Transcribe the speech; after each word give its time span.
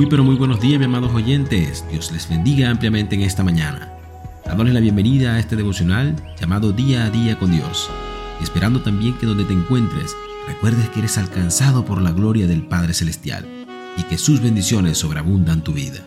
Muy 0.00 0.08
pero 0.08 0.24
muy 0.24 0.36
buenos 0.36 0.62
días, 0.62 0.78
mis 0.78 0.86
amados 0.86 1.12
oyentes. 1.12 1.84
Dios 1.90 2.10
les 2.10 2.26
bendiga 2.26 2.70
ampliamente 2.70 3.16
en 3.16 3.20
esta 3.20 3.44
mañana. 3.44 3.92
Dándoles 4.46 4.72
la 4.72 4.80
bienvenida 4.80 5.34
a 5.34 5.38
este 5.38 5.56
devocional 5.56 6.16
llamado 6.40 6.72
Día 6.72 7.04
a 7.04 7.10
Día 7.10 7.38
con 7.38 7.50
Dios. 7.50 7.90
esperando 8.40 8.80
también 8.80 9.18
que 9.18 9.26
donde 9.26 9.44
te 9.44 9.52
encuentres, 9.52 10.16
recuerdes 10.48 10.88
que 10.88 11.00
eres 11.00 11.18
alcanzado 11.18 11.84
por 11.84 12.00
la 12.00 12.12
gloria 12.12 12.46
del 12.46 12.62
Padre 12.62 12.94
Celestial 12.94 13.46
y 13.98 14.04
que 14.04 14.16
sus 14.16 14.40
bendiciones 14.40 14.96
sobreabundan 14.96 15.62
tu 15.62 15.74
vida. 15.74 16.00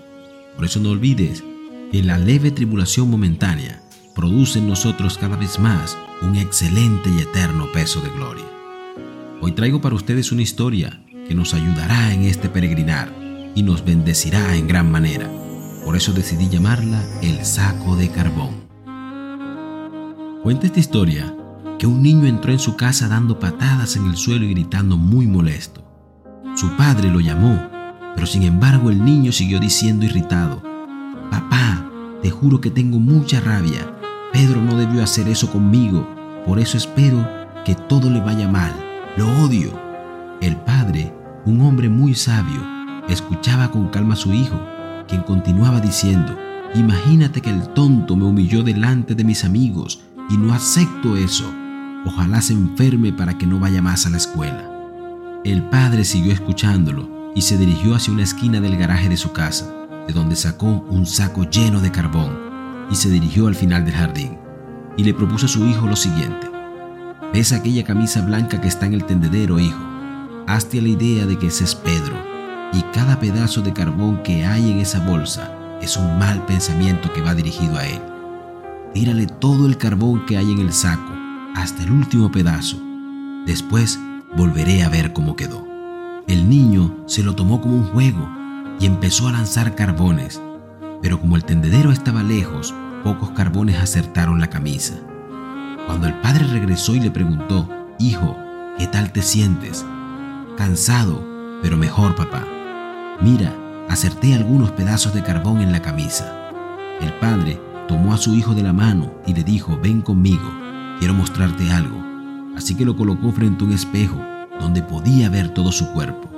Por 0.55 0.65
eso 0.65 0.79
no 0.79 0.89
olvides 0.89 1.43
que 1.91 2.01
la 2.01 2.17
leve 2.17 2.49
tribulación 2.49 3.11
momentánea 3.11 3.79
produce 4.15 4.57
en 4.57 4.69
nosotros 4.69 5.19
cada 5.19 5.37
vez 5.37 5.59
más 5.59 5.95
un 6.23 6.35
excelente 6.35 7.11
y 7.15 7.21
eterno 7.21 7.71
peso 7.71 8.01
de 8.01 8.09
gloria. 8.09 8.45
Hoy 9.39 9.51
traigo 9.51 9.81
para 9.81 9.93
ustedes 9.93 10.31
una 10.31 10.41
historia 10.41 10.99
que 11.27 11.35
nos 11.35 11.53
ayudará 11.53 12.11
en 12.11 12.23
este 12.23 12.49
peregrinar 12.49 13.22
y 13.55 13.63
nos 13.63 13.85
bendecirá 13.85 14.55
en 14.55 14.67
gran 14.67 14.91
manera. 14.91 15.29
Por 15.85 15.95
eso 15.95 16.13
decidí 16.13 16.49
llamarla 16.49 17.03
el 17.21 17.45
saco 17.45 17.95
de 17.95 18.09
carbón. 18.09 18.63
Cuenta 20.43 20.67
esta 20.67 20.79
historia 20.79 21.35
que 21.77 21.87
un 21.87 22.01
niño 22.01 22.27
entró 22.27 22.51
en 22.51 22.59
su 22.59 22.75
casa 22.75 23.07
dando 23.07 23.39
patadas 23.39 23.95
en 23.95 24.05
el 24.05 24.15
suelo 24.15 24.45
y 24.45 24.51
gritando 24.51 24.97
muy 24.97 25.27
molesto. 25.27 25.83
Su 26.55 26.75
padre 26.77 27.09
lo 27.09 27.19
llamó, 27.19 27.61
pero 28.15 28.27
sin 28.27 28.43
embargo 28.43 28.89
el 28.89 29.03
niño 29.03 29.31
siguió 29.31 29.59
diciendo 29.59 30.05
irritado, 30.05 30.61
Papá, 31.29 31.89
te 32.21 32.29
juro 32.29 32.61
que 32.61 32.69
tengo 32.69 32.99
mucha 32.99 33.39
rabia. 33.39 33.91
Pedro 34.31 34.61
no 34.61 34.77
debió 34.77 35.03
hacer 35.03 35.27
eso 35.27 35.51
conmigo, 35.51 36.07
por 36.45 36.59
eso 36.59 36.77
espero 36.77 37.27
que 37.65 37.75
todo 37.75 38.09
le 38.09 38.19
vaya 38.19 38.47
mal. 38.47 38.73
Lo 39.17 39.27
odio. 39.43 39.71
El 40.41 40.57
padre, 40.57 41.13
un 41.45 41.61
hombre 41.61 41.89
muy 41.89 42.15
sabio, 42.15 42.61
escuchaba 43.09 43.71
con 43.71 43.89
calma 43.89 44.13
a 44.13 44.17
su 44.17 44.33
hijo, 44.33 44.59
quien 45.07 45.21
continuaba 45.21 45.79
diciendo, 45.79 46.37
Imagínate 46.75 47.41
que 47.41 47.51
el 47.51 47.67
tonto 47.69 48.15
me 48.15 48.25
humilló 48.25 48.63
delante 48.63 49.13
de 49.13 49.23
mis 49.23 49.43
amigos 49.43 50.01
y 50.29 50.37
no 50.37 50.53
acepto 50.53 51.15
eso. 51.15 51.45
Ojalá 52.05 52.41
se 52.41 52.53
enferme 52.53 53.13
para 53.13 53.37
que 53.37 53.45
no 53.45 53.59
vaya 53.59 53.81
más 53.81 54.07
a 54.07 54.09
la 54.09 54.17
escuela. 54.17 54.71
El 55.43 55.61
padre 55.69 56.03
siguió 56.03 56.33
escuchándolo 56.33 57.31
y 57.35 57.43
se 57.43 57.57
dirigió 57.57 57.93
hacia 57.93 58.13
una 58.13 58.23
esquina 58.23 58.59
del 58.59 58.75
garaje 58.75 59.07
de 59.07 59.17
su 59.17 59.31
casa, 59.33 59.71
de 60.07 60.13
donde 60.13 60.35
sacó 60.35 60.83
un 60.89 61.05
saco 61.05 61.43
lleno 61.43 61.79
de 61.79 61.91
carbón 61.91 62.87
y 62.89 62.95
se 62.95 63.09
dirigió 63.09 63.47
al 63.47 63.55
final 63.55 63.85
del 63.85 63.93
jardín 63.93 64.37
y 64.97 65.03
le 65.03 65.13
propuso 65.13 65.45
a 65.45 65.49
su 65.49 65.65
hijo 65.67 65.85
lo 65.85 65.95
siguiente. 65.95 66.49
¿Ves 67.33 67.51
aquella 67.51 67.83
camisa 67.83 68.21
blanca 68.21 68.59
que 68.59 68.67
está 68.67 68.87
en 68.87 68.93
el 68.93 69.05
tendedero, 69.05 69.59
hijo? 69.59 69.79
Hazte 70.47 70.81
la 70.81 70.89
idea 70.89 71.25
de 71.27 71.37
que 71.37 71.47
ese 71.47 71.63
es 71.63 71.75
Pedro 71.75 72.32
y 72.73 72.81
cada 72.93 73.19
pedazo 73.19 73.61
de 73.61 73.71
carbón 73.71 74.23
que 74.23 74.45
hay 74.45 74.71
en 74.71 74.79
esa 74.79 74.99
bolsa 74.99 75.51
es 75.81 75.95
un 75.97 76.17
mal 76.17 76.45
pensamiento 76.45 77.11
que 77.13 77.21
va 77.21 77.35
dirigido 77.35 77.77
a 77.77 77.85
él. 77.85 78.01
Tírale 78.93 79.27
todo 79.27 79.65
el 79.67 79.77
carbón 79.77 80.25
que 80.25 80.37
hay 80.37 80.51
en 80.51 80.59
el 80.59 80.73
saco, 80.73 81.13
hasta 81.55 81.83
el 81.83 81.91
último 81.91 82.31
pedazo. 82.31 82.77
Después 83.45 83.99
volveré 84.35 84.83
a 84.83 84.89
ver 84.89 85.13
cómo 85.13 85.35
quedó. 85.35 85.67
El 86.27 86.49
niño 86.49 87.03
se 87.05 87.21
lo 87.21 87.35
tomó 87.35 87.61
como 87.61 87.75
un 87.75 87.85
juego 87.85 88.29
y 88.79 88.85
empezó 88.85 89.27
a 89.27 89.33
lanzar 89.33 89.75
carbones, 89.75 90.41
pero 91.01 91.19
como 91.19 91.35
el 91.35 91.43
tendedero 91.43 91.91
estaba 91.91 92.23
lejos, 92.23 92.73
pocos 93.03 93.31
carbones 93.31 93.77
acertaron 93.77 94.39
la 94.39 94.49
camisa. 94.49 94.95
Cuando 95.85 96.07
el 96.07 96.13
padre 96.21 96.47
regresó 96.47 96.95
y 96.95 97.01
le 97.01 97.11
preguntó, 97.11 97.67
Hijo, 97.99 98.37
¿qué 98.77 98.87
tal 98.87 99.11
te 99.11 99.21
sientes? 99.21 99.85
Cansado, 100.57 101.23
pero 101.61 101.77
mejor, 101.77 102.15
papá. 102.15 102.52
Mira, 103.23 103.55
acerté 103.87 104.33
algunos 104.33 104.71
pedazos 104.71 105.13
de 105.13 105.23
carbón 105.23 105.61
en 105.61 105.71
la 105.71 105.81
camisa. 105.81 106.51
El 106.99 107.13
padre 107.13 107.57
tomó 107.87 108.13
a 108.13 108.17
su 108.17 108.35
hijo 108.35 108.53
de 108.53 108.63
la 108.63 108.73
mano 108.73 109.13
y 109.25 109.33
le 109.33 109.45
dijo, 109.45 109.79
ven 109.81 110.01
conmigo, 110.01 110.43
quiero 110.99 111.13
mostrarte 111.13 111.71
algo. 111.71 112.03
Así 112.57 112.75
que 112.75 112.83
lo 112.83 112.97
colocó 112.97 113.31
frente 113.31 113.63
a 113.63 113.67
un 113.67 113.73
espejo 113.73 114.19
donde 114.59 114.81
podía 114.81 115.29
ver 115.29 115.53
todo 115.53 115.71
su 115.71 115.87
cuerpo. 115.93 116.29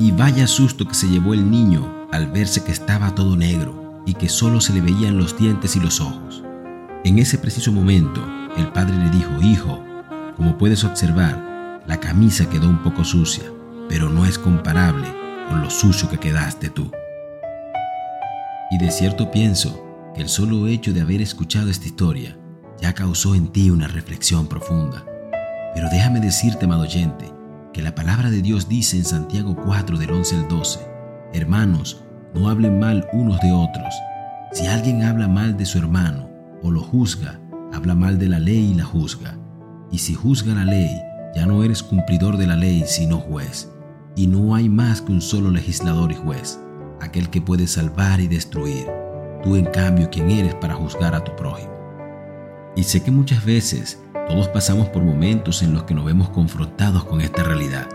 Y 0.00 0.10
vaya 0.10 0.48
susto 0.48 0.88
que 0.88 0.94
se 0.94 1.08
llevó 1.08 1.32
el 1.32 1.48
niño 1.48 2.08
al 2.10 2.26
verse 2.26 2.64
que 2.64 2.72
estaba 2.72 3.14
todo 3.14 3.36
negro 3.36 4.02
y 4.04 4.14
que 4.14 4.28
solo 4.28 4.60
se 4.60 4.72
le 4.72 4.80
veían 4.80 5.18
los 5.18 5.38
dientes 5.38 5.76
y 5.76 5.80
los 5.80 6.00
ojos. 6.00 6.42
En 7.04 7.20
ese 7.20 7.38
preciso 7.38 7.70
momento, 7.70 8.20
el 8.56 8.66
padre 8.72 8.96
le 8.96 9.10
dijo, 9.10 9.30
hijo, 9.42 9.80
como 10.36 10.58
puedes 10.58 10.82
observar, 10.82 11.82
la 11.86 12.00
camisa 12.00 12.50
quedó 12.50 12.68
un 12.68 12.82
poco 12.82 13.04
sucia, 13.04 13.44
pero 13.88 14.10
no 14.10 14.26
es 14.26 14.40
comparable 14.40 15.25
con 15.48 15.62
lo 15.62 15.70
sucio 15.70 16.08
que 16.08 16.18
quedaste 16.18 16.70
tú. 16.70 16.90
Y 18.70 18.78
de 18.78 18.90
cierto 18.90 19.30
pienso 19.30 19.82
que 20.14 20.22
el 20.22 20.28
solo 20.28 20.66
hecho 20.66 20.92
de 20.92 21.00
haber 21.00 21.22
escuchado 21.22 21.70
esta 21.70 21.86
historia 21.86 22.36
ya 22.80 22.92
causó 22.94 23.34
en 23.34 23.48
ti 23.48 23.70
una 23.70 23.86
reflexión 23.86 24.48
profunda. 24.48 25.04
Pero 25.74 25.88
déjame 25.90 26.20
decirte, 26.20 26.64
amado 26.64 26.82
oyente, 26.82 27.32
que 27.72 27.82
la 27.82 27.94
palabra 27.94 28.30
de 28.30 28.42
Dios 28.42 28.68
dice 28.68 28.96
en 28.96 29.04
Santiago 29.04 29.56
4 29.64 29.98
del 29.98 30.10
11 30.10 30.36
al 30.36 30.48
12, 30.48 30.80
Hermanos, 31.32 32.02
no 32.34 32.48
hablen 32.48 32.78
mal 32.78 33.06
unos 33.12 33.40
de 33.40 33.52
otros. 33.52 33.94
Si 34.52 34.66
alguien 34.66 35.02
habla 35.02 35.28
mal 35.28 35.56
de 35.56 35.66
su 35.66 35.78
hermano 35.78 36.28
o 36.62 36.70
lo 36.70 36.82
juzga, 36.82 37.40
habla 37.72 37.94
mal 37.94 38.18
de 38.18 38.28
la 38.28 38.38
ley 38.38 38.72
y 38.72 38.74
la 38.74 38.84
juzga. 38.84 39.38
Y 39.90 39.98
si 39.98 40.14
juzga 40.14 40.54
la 40.54 40.64
ley, 40.64 40.90
ya 41.34 41.46
no 41.46 41.62
eres 41.62 41.82
cumplidor 41.82 42.36
de 42.36 42.46
la 42.46 42.56
ley, 42.56 42.84
sino 42.86 43.18
juez 43.18 43.70
y 44.16 44.26
no 44.26 44.54
hay 44.54 44.68
más 44.68 45.02
que 45.02 45.12
un 45.12 45.20
solo 45.20 45.50
legislador 45.50 46.10
y 46.10 46.14
juez, 46.14 46.58
aquel 47.00 47.28
que 47.28 47.42
puede 47.42 47.66
salvar 47.66 48.18
y 48.18 48.26
destruir. 48.26 48.86
Tú 49.44 49.56
en 49.56 49.66
cambio, 49.66 50.08
¿quién 50.10 50.30
eres 50.30 50.54
para 50.54 50.74
juzgar 50.74 51.14
a 51.14 51.22
tu 51.22 51.36
prójimo? 51.36 51.70
Y 52.74 52.82
sé 52.82 53.02
que 53.02 53.10
muchas 53.10 53.44
veces 53.44 54.00
todos 54.26 54.48
pasamos 54.48 54.88
por 54.88 55.04
momentos 55.04 55.62
en 55.62 55.74
los 55.74 55.84
que 55.84 55.94
nos 55.94 56.06
vemos 56.06 56.30
confrontados 56.30 57.04
con 57.04 57.20
esta 57.20 57.42
realidad. 57.42 57.88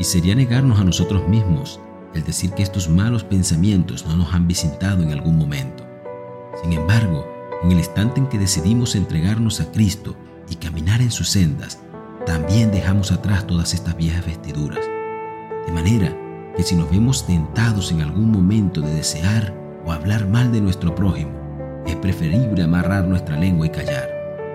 Y 0.00 0.04
sería 0.04 0.34
negarnos 0.34 0.80
a 0.80 0.84
nosotros 0.84 1.26
mismos 1.28 1.80
el 2.14 2.24
decir 2.24 2.50
que 2.50 2.64
estos 2.64 2.88
malos 2.88 3.22
pensamientos 3.22 4.04
no 4.06 4.16
nos 4.16 4.34
han 4.34 4.48
visitado 4.48 5.02
en 5.04 5.12
algún 5.12 5.38
momento. 5.38 5.86
Sin 6.62 6.72
embargo, 6.72 7.24
en 7.62 7.70
el 7.70 7.78
instante 7.78 8.18
en 8.18 8.26
que 8.26 8.38
decidimos 8.38 8.96
entregarnos 8.96 9.60
a 9.60 9.70
Cristo 9.70 10.16
y 10.50 10.56
caminar 10.56 11.00
en 11.00 11.12
sus 11.12 11.28
sendas, 11.28 11.78
también 12.26 12.72
dejamos 12.72 13.12
atrás 13.12 13.46
todas 13.46 13.72
estas 13.72 13.96
viejas 13.96 14.26
vestiduras 14.26 14.80
de 15.68 15.74
manera 15.74 16.16
que 16.56 16.62
si 16.62 16.74
nos 16.74 16.90
vemos 16.90 17.26
tentados 17.26 17.92
en 17.92 18.00
algún 18.00 18.32
momento 18.32 18.80
de 18.80 18.94
desear 18.94 19.54
o 19.84 19.92
hablar 19.92 20.26
mal 20.26 20.50
de 20.50 20.62
nuestro 20.62 20.94
prójimo, 20.94 21.30
es 21.86 21.94
preferible 21.96 22.62
amarrar 22.62 23.06
nuestra 23.06 23.36
lengua 23.38 23.66
y 23.66 23.70
callar, 23.70 24.08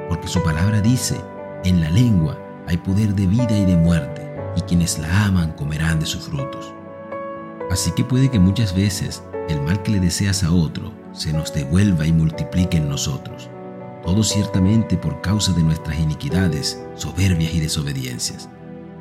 porque 0.09 0.27
su 0.27 0.41
palabra 0.41 0.81
dice, 0.81 1.21
en 1.65 1.81
la 1.81 1.91
lengua 1.91 2.35
hay 2.67 2.77
poder 2.77 3.13
de 3.13 3.27
vida 3.27 3.55
y 3.55 3.63
de 3.63 3.77
muerte, 3.77 4.27
y 4.57 4.61
quienes 4.61 4.97
la 4.97 5.25
aman 5.25 5.51
comerán 5.51 5.99
de 5.99 6.07
sus 6.07 6.23
frutos. 6.23 6.73
Así 7.69 7.91
que 7.91 8.03
puede 8.03 8.31
que 8.31 8.39
muchas 8.39 8.73
veces 8.73 9.21
el 9.49 9.61
mal 9.61 9.83
que 9.83 9.91
le 9.91 9.99
deseas 9.99 10.43
a 10.43 10.51
otro 10.51 10.93
se 11.11 11.31
nos 11.31 11.53
devuelva 11.53 12.07
y 12.07 12.11
multiplique 12.11 12.77
en 12.77 12.89
nosotros, 12.89 13.51
todo 14.03 14.23
ciertamente 14.23 14.97
por 14.97 15.21
causa 15.21 15.53
de 15.53 15.61
nuestras 15.61 15.99
iniquidades, 15.99 16.83
soberbias 16.95 17.53
y 17.53 17.59
desobediencias. 17.59 18.49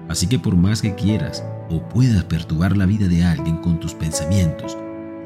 Así 0.09 0.27
que 0.27 0.39
por 0.39 0.57
más 0.57 0.83
que 0.83 0.95
quieras 0.95 1.45
o 1.71 1.89
puedas 1.89 2.25
perturbar 2.25 2.77
la 2.77 2.87
vida 2.87 3.09
de 3.09 3.25
alguien 3.25 3.57
con 3.59 3.81
tus 3.81 3.95
pensamientos, 3.95 4.77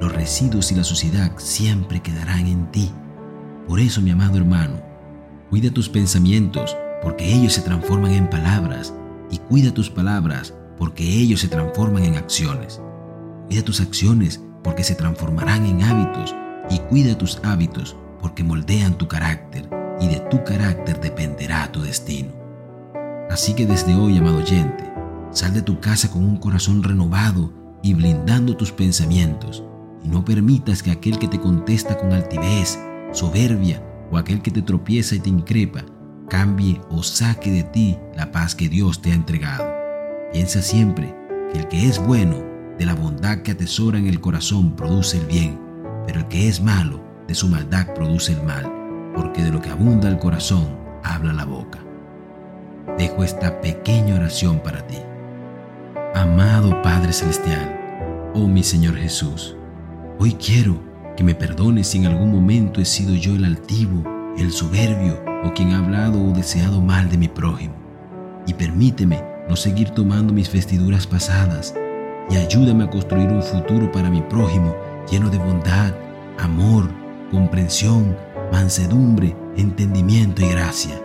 los 0.01 0.13
residuos 0.13 0.71
y 0.73 0.75
la 0.75 0.85
suciedad 0.85 1.33
siempre 1.39 2.01
quedarán 2.01 2.47
en 2.47 2.71
ti. 2.71 2.91
Por 3.67 3.81
eso, 3.81 4.01
mi 4.01 4.11
amado 4.11 4.37
hermano, 4.39 4.81
cuida 5.51 5.71
tus 5.71 5.89
pensamientos 5.89 6.77
porque 7.03 7.33
ellos 7.33 7.55
se 7.55 7.63
transforman 7.63 8.13
en 8.13 8.29
palabras 8.29 8.93
y 9.31 9.39
cuida 9.39 9.73
tus 9.73 9.91
palabras 9.91 10.55
porque 10.77 11.05
ellos 11.05 11.41
se 11.41 11.49
transforman 11.49 12.05
en 12.05 12.17
acciones. 12.17 12.81
Cuida 13.47 13.63
tus 13.63 13.81
acciones 13.81 14.41
porque 14.63 14.85
se 14.85 14.95
transformarán 14.95 15.65
en 15.65 15.83
hábitos 15.83 16.35
y 16.71 16.79
cuida 16.81 17.17
tus 17.17 17.41
hábitos 17.43 17.97
porque 18.21 18.45
moldean 18.45 18.99
tu 18.99 19.09
carácter 19.09 19.69
y 20.01 20.09
de 20.09 20.21
tu 20.31 20.45
carácter 20.45 21.01
dependerá 21.01 21.71
tu 21.73 21.81
destino. 21.83 22.46
Así 23.31 23.55
que 23.55 23.67
desde 23.67 23.95
hoy, 23.95 24.19
amado 24.19 24.39
oyente, 24.39 24.87
Sal 25.37 25.53
de 25.53 25.61
tu 25.61 25.81
casa 25.81 26.11
con 26.11 26.25
un 26.25 26.39
corazón 26.39 26.83
renovado 26.83 27.53
y 27.83 27.93
blindando 27.93 28.57
tus 28.57 28.73
pensamientos. 28.73 29.63
Y 30.03 30.09
no 30.09 30.25
permitas 30.25 30.83
que 30.83 30.91
aquel 30.91 31.19
que 31.19 31.29
te 31.29 31.39
contesta 31.39 31.99
con 31.99 32.15
altivez, 32.15 32.79
soberbia 33.13 33.83
o 34.11 34.17
aquel 34.17 34.41
que 34.41 34.51
te 34.51 34.63
tropieza 34.63 35.15
y 35.15 35.19
te 35.19 35.29
increpa, 35.29 35.85
cambie 36.31 36.81
o 36.89 37.03
saque 37.03 37.51
de 37.51 37.65
ti 37.65 37.99
la 38.17 38.33
paz 38.33 38.55
que 38.55 38.71
Dios 38.71 39.03
te 39.03 39.13
ha 39.13 39.15
entregado. 39.15 39.71
Piensa 40.33 40.63
siempre 40.63 41.15
que 41.53 41.59
el 41.59 41.69
que 41.69 41.87
es 41.87 42.03
bueno, 42.03 42.37
de 42.79 42.87
la 42.87 42.95
bondad 42.95 43.43
que 43.43 43.53
atesora 43.53 43.99
en 43.99 44.07
el 44.07 44.23
corazón, 44.23 44.75
produce 44.75 45.19
el 45.19 45.27
bien, 45.27 45.61
pero 46.07 46.21
el 46.21 46.29
que 46.29 46.49
es 46.49 46.63
malo, 46.63 47.05
de 47.29 47.35
su 47.35 47.47
maldad 47.47 47.93
produce 47.95 48.33
el 48.33 48.43
mal, 48.43 48.73
porque 49.15 49.45
de 49.45 49.51
lo 49.51 49.61
que 49.61 49.69
abunda 49.69 50.09
el 50.09 50.19
corazón, 50.19 50.79
habla 51.03 51.35
la 51.35 51.45
boca. 51.45 51.86
Dejo 52.99 53.25
esta 53.25 53.61
pequeña 53.61 54.15
oración 54.15 54.61
para 54.61 54.87
ti. 54.87 54.99
Amado 56.15 56.81
Padre 56.83 57.13
Celestial, 57.13 58.31
oh 58.33 58.47
mi 58.47 58.63
Señor 58.63 58.97
Jesús. 58.97 59.55
Hoy 60.19 60.33
quiero 60.33 60.81
que 61.15 61.25
me 61.25 61.35
perdones 61.35 61.89
si 61.89 61.99
en 61.99 62.07
algún 62.07 62.33
momento 62.33 62.81
he 62.81 62.87
sido 62.87 63.15
yo 63.15 63.35
el 63.35 63.45
altivo, 63.45 64.03
el 64.39 64.51
soberbio 64.51 65.23
o 65.45 65.53
quien 65.53 65.73
ha 65.73 65.79
hablado 65.79 66.23
o 66.23 66.33
deseado 66.33 66.81
mal 66.81 67.11
de 67.11 67.19
mi 67.19 67.29
prójimo. 67.29 67.75
Y 68.47 68.55
permíteme 68.55 69.23
no 69.49 69.57
seguir 69.57 69.91
tomando 69.91 70.33
mis 70.33 70.51
vestiduras 70.51 71.07
pasadas 71.07 71.75
y 72.31 72.37
ayúdame 72.37 72.85
a 72.85 72.91
construir 72.91 73.29
un 73.29 73.43
futuro 73.43 73.93
para 73.93 74.11
mi 74.11 74.23
prójimo 74.23 74.75
lleno 75.11 75.29
de 75.29 75.39
bondad, 75.39 75.93
amor, 76.39 76.91
comprensión, 77.31 78.17
mansedumbre, 78.53 79.37
entendimiento 79.57 80.43
y 80.43 80.49
gracia, 80.49 81.01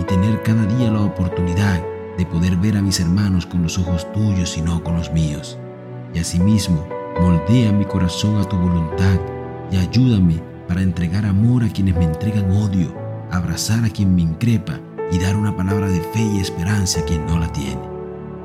y 0.00 0.04
tener 0.04 0.42
cada 0.42 0.64
día 0.64 0.90
la 0.90 1.02
oportunidad 1.02 1.84
de 2.16 2.24
poder 2.26 2.56
ver 2.56 2.76
a 2.76 2.82
mis 2.82 3.00
hermanos 3.00 3.46
con 3.46 3.62
los 3.62 3.78
ojos 3.78 4.10
tuyos 4.12 4.56
y 4.56 4.62
no 4.62 4.82
con 4.82 4.96
los 4.96 5.12
míos. 5.12 5.58
Y 6.14 6.18
asimismo, 6.18 6.86
moldea 7.20 7.72
mi 7.72 7.84
corazón 7.84 8.38
a 8.40 8.44
tu 8.44 8.56
voluntad 8.56 9.20
y 9.70 9.76
ayúdame 9.76 10.42
para 10.66 10.82
entregar 10.82 11.26
amor 11.26 11.64
a 11.64 11.68
quienes 11.68 11.96
me 11.96 12.04
entregan 12.04 12.50
odio, 12.50 12.94
abrazar 13.30 13.84
a 13.84 13.90
quien 13.90 14.14
me 14.14 14.22
increpa 14.22 14.80
y 15.12 15.18
dar 15.18 15.36
una 15.36 15.54
palabra 15.54 15.88
de 15.88 16.00
fe 16.00 16.22
y 16.22 16.40
esperanza 16.40 17.00
a 17.00 17.04
quien 17.04 17.26
no 17.26 17.38
la 17.38 17.52
tiene. 17.52 17.80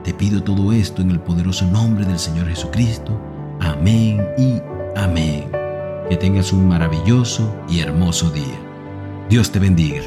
Te 0.04 0.14
pido 0.14 0.44
todo 0.44 0.72
esto 0.74 1.02
en 1.02 1.12
el 1.12 1.20
poderoso 1.20 1.66
nombre 1.66 2.06
del 2.06 2.20
Señor 2.20 2.48
Jesucristo. 2.48 3.20
Amén 3.60 4.24
y 4.38 4.62
amén. 4.96 5.50
Que 6.10 6.18
tengas 6.18 6.54
un 6.54 6.68
maravilloso 6.68 7.56
y 7.68 7.80
hermoso 7.80 8.30
día. 8.30 8.60
Dios 9.30 9.52
te 9.52 9.60
bendiga. 9.60 10.02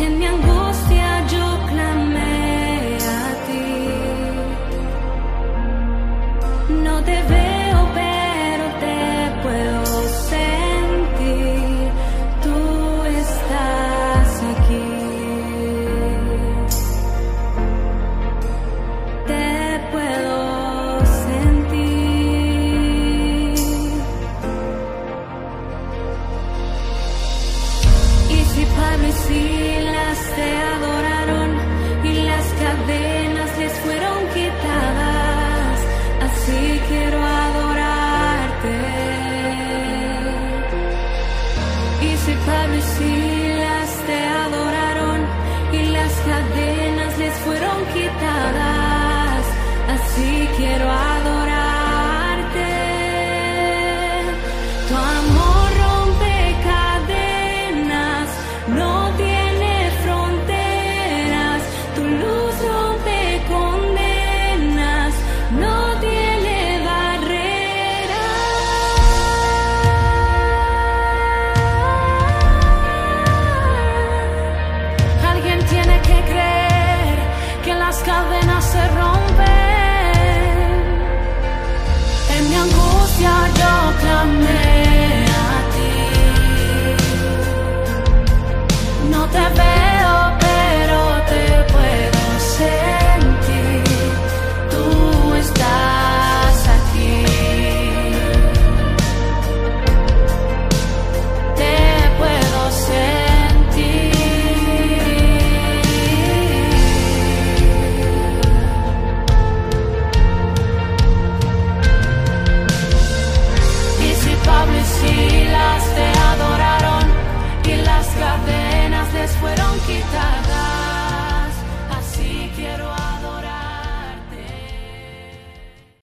En 0.00 0.16
mi 0.16 0.47